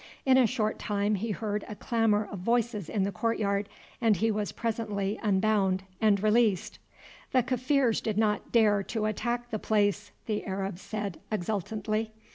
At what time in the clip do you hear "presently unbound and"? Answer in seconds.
4.51-6.23